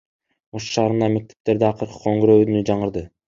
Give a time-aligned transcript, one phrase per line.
[0.59, 3.07] Ош шаарындагы мектептерде акыркы коңгуроо үнү жаңырды.